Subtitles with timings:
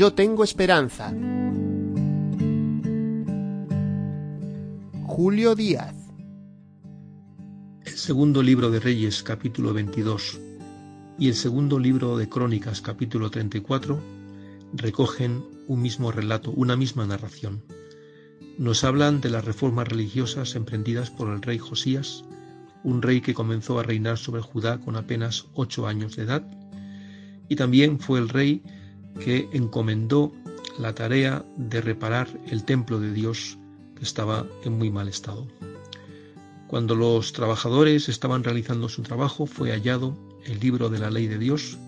[0.00, 1.12] Yo tengo esperanza.
[5.04, 5.94] Julio Díaz.
[7.84, 10.40] El segundo libro de Reyes, capítulo 22,
[11.18, 14.00] y el segundo libro de Crónicas, capítulo 34,
[14.72, 17.62] recogen un mismo relato, una misma narración.
[18.56, 22.24] Nos hablan de las reformas religiosas emprendidas por el rey Josías,
[22.84, 26.42] un rey que comenzó a reinar sobre Judá con apenas ocho años de edad,
[27.50, 28.62] y también fue el rey
[29.18, 30.32] que encomendó
[30.78, 33.58] la tarea de reparar el templo de Dios
[33.96, 35.46] que estaba en muy mal estado.
[36.68, 41.38] Cuando los trabajadores estaban realizando su trabajo fue hallado el libro de la ley de
[41.38, 41.78] Dios,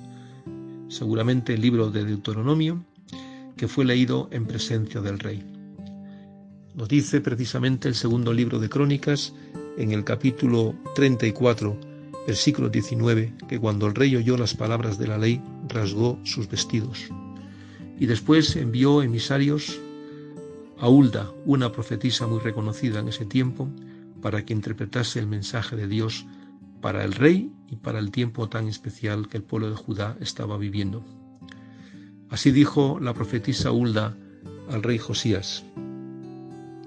[0.88, 2.84] seguramente el libro de Deuteronomio,
[3.56, 5.42] que fue leído en presencia del rey.
[6.74, 9.32] Nos dice precisamente el segundo libro de Crónicas
[9.76, 11.78] en el capítulo 34,
[12.26, 17.08] versículo 19, que cuando el rey oyó las palabras de la ley, rasgó sus vestidos.
[17.98, 19.80] Y después envió emisarios
[20.78, 23.68] a Hulda, una profetisa muy reconocida en ese tiempo,
[24.20, 26.26] para que interpretase el mensaje de Dios
[26.80, 30.58] para el rey y para el tiempo tan especial que el pueblo de Judá estaba
[30.58, 31.04] viviendo.
[32.30, 34.16] Así dijo la profetisa Hulda
[34.70, 35.64] al rey Josías.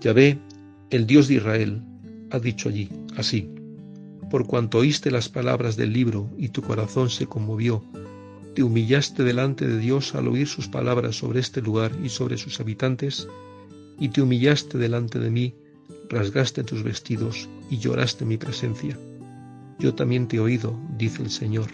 [0.01, 0.39] Yahvé,
[0.89, 1.81] el Dios de Israel,
[2.31, 3.49] ha dicho allí, así,
[4.29, 7.83] por cuanto oíste las palabras del libro y tu corazón se conmovió,
[8.55, 12.61] te humillaste delante de Dios al oír sus palabras sobre este lugar y sobre sus
[12.61, 13.27] habitantes,
[13.99, 15.53] y te humillaste delante de mí,
[16.09, 18.97] rasgaste tus vestidos y lloraste mi presencia.
[19.77, 21.69] Yo también te he oído, dice el Señor.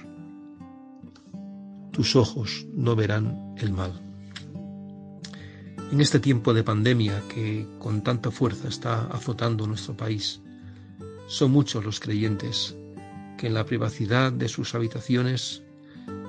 [1.91, 4.01] Tus ojos no verán el mal.
[5.91, 10.41] En este tiempo de pandemia que con tanta fuerza está azotando nuestro país,
[11.27, 12.75] son muchos los creyentes
[13.37, 15.61] que en la privacidad de sus habitaciones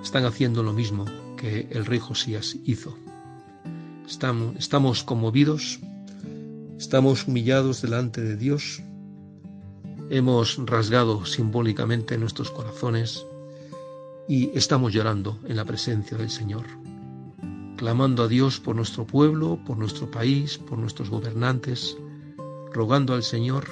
[0.03, 1.05] están haciendo lo mismo
[1.37, 2.97] que el rey Josías hizo.
[4.07, 5.81] Estamos, conmovidos,
[6.79, 8.83] estamos humillados delante de Dios,
[10.11, 13.25] hemos rasgado simbólicamente nuestros corazones
[14.29, 16.67] y estamos llorando en la presencia del Señor,
[17.77, 21.97] clamando a Dios por nuestro pueblo, por nuestro país, por nuestros gobernantes,
[22.73, 23.67] rogando al Señor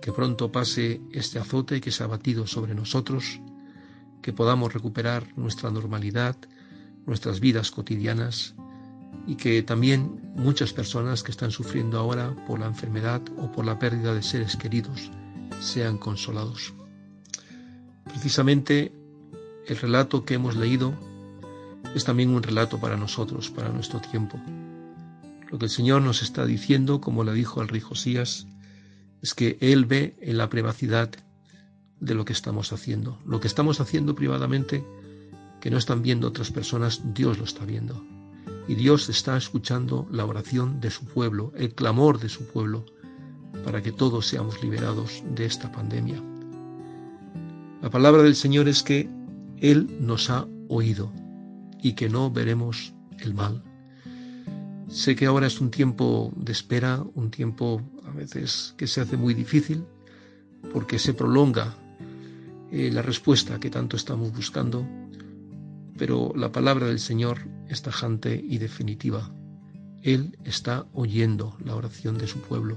[0.00, 3.40] que pronto pase este azote que se ha batido sobre nosotros,
[4.24, 6.34] que podamos recuperar nuestra normalidad,
[7.04, 8.54] nuestras vidas cotidianas
[9.26, 13.78] y que también muchas personas que están sufriendo ahora por la enfermedad o por la
[13.78, 15.10] pérdida de seres queridos
[15.60, 16.72] sean consolados.
[18.04, 18.94] Precisamente
[19.66, 20.94] el relato que hemos leído
[21.94, 24.40] es también un relato para nosotros, para nuestro tiempo.
[25.50, 28.46] Lo que el Señor nos está diciendo, como le dijo al rey Josías,
[29.20, 31.10] es que Él ve en la privacidad
[32.04, 33.18] de lo que estamos haciendo.
[33.26, 34.84] Lo que estamos haciendo privadamente,
[35.60, 38.04] que no están viendo otras personas, Dios lo está viendo.
[38.68, 42.84] Y Dios está escuchando la oración de su pueblo, el clamor de su pueblo,
[43.64, 46.22] para que todos seamos liberados de esta pandemia.
[47.82, 49.08] La palabra del Señor es que
[49.58, 51.12] Él nos ha oído
[51.82, 53.62] y que no veremos el mal.
[54.88, 59.16] Sé que ahora es un tiempo de espera, un tiempo a veces que se hace
[59.16, 59.84] muy difícil
[60.72, 61.74] porque se prolonga
[62.70, 64.86] eh, la respuesta que tanto estamos buscando,
[65.96, 69.32] pero la palabra del Señor es tajante y definitiva.
[70.02, 72.76] Él está oyendo la oración de su pueblo,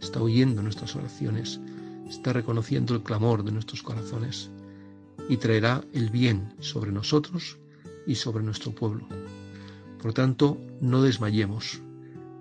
[0.00, 1.60] está oyendo nuestras oraciones,
[2.08, 4.50] está reconociendo el clamor de nuestros corazones
[5.28, 7.58] y traerá el bien sobre nosotros
[8.06, 9.06] y sobre nuestro pueblo.
[10.00, 11.80] Por tanto, no desmayemos,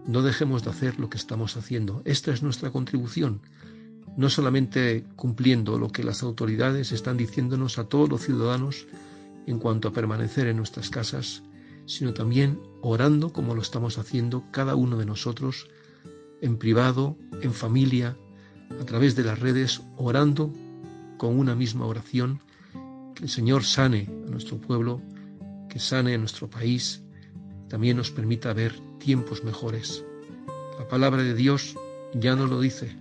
[0.06, 2.02] no dejemos de hacer lo que estamos haciendo.
[2.06, 3.42] Esta es nuestra contribución
[4.18, 8.88] no solamente cumpliendo lo que las autoridades están diciéndonos a todos los ciudadanos
[9.48, 11.44] en cuanto a permanecer en nuestras casas,
[11.86, 15.68] sino también orando como lo estamos haciendo cada uno de nosotros,
[16.42, 18.18] en privado, en familia,
[18.80, 20.54] a través de las redes, orando
[21.18, 22.42] con una misma oración,
[23.16, 25.02] que el Señor sane a nuestro pueblo,
[25.70, 27.04] que sane a nuestro país,
[27.70, 30.04] también nos permita ver tiempos mejores.
[30.78, 31.76] La palabra de Dios
[32.14, 32.96] ya nos lo dice,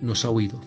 [0.00, 0.60] nos ha oído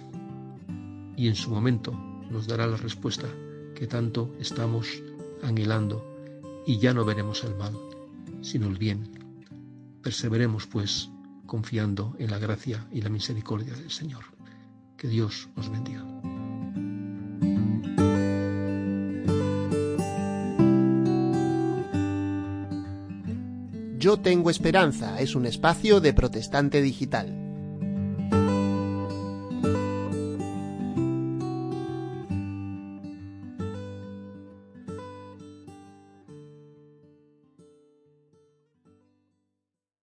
[1.16, 1.94] y en su momento
[2.30, 3.28] nos dará la respuesta
[3.76, 5.02] que tanto estamos
[5.42, 6.06] anhelando
[6.66, 7.78] y ya no veremos el mal,
[8.42, 9.10] sino el bien.
[10.02, 11.10] Perseveremos, pues,
[11.46, 14.24] confiando en la gracia y la misericordia del Señor.
[14.98, 16.06] Que Dios os bendiga.
[23.98, 27.43] Yo tengo esperanza es un espacio de protestante digital.